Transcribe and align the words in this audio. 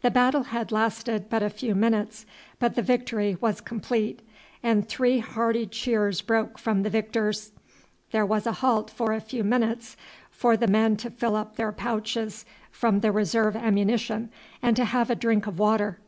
The 0.00 0.10
battle 0.10 0.42
had 0.42 0.72
lasted 0.72 1.30
but 1.30 1.40
a 1.40 1.48
few 1.48 1.76
minutes, 1.76 2.26
but 2.58 2.74
the 2.74 2.82
victory 2.82 3.36
was 3.40 3.60
complete, 3.60 4.20
and 4.60 4.88
three 4.88 5.20
hearty 5.20 5.66
cheers 5.68 6.20
broke 6.20 6.58
from 6.58 6.82
the 6.82 6.90
victors. 6.90 7.52
There 8.10 8.26
was 8.26 8.44
a 8.44 8.54
halt 8.58 8.90
for 8.90 9.12
a 9.12 9.20
few 9.20 9.44
minutes 9.44 9.96
for 10.32 10.56
the 10.56 10.66
men 10.66 10.96
to 10.96 11.10
fill 11.12 11.36
up 11.36 11.54
their 11.54 11.70
pouches 11.70 12.44
from 12.72 12.98
the 12.98 13.12
reserve 13.12 13.54
ammunition 13.54 14.30
and 14.60 14.74
to 14.74 14.84
have 14.84 15.10
a 15.10 15.14
drink 15.14 15.46
of 15.46 15.60
water. 15.60 16.00